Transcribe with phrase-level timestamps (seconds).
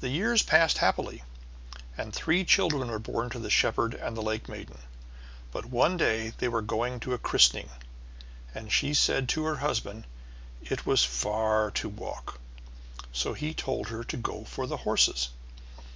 [0.00, 1.24] The years passed happily,
[1.98, 4.78] and three children were born to the shepherd and the lake maiden.
[5.50, 7.68] But one day they were going to a christening,
[8.54, 10.04] and she said to her husband
[10.62, 12.38] it was far to walk,
[13.10, 15.30] so he told her to go for the horses.